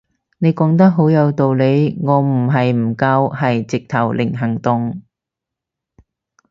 [0.39, 5.03] 你講得好有道理，我唔係唔夠係直頭零行動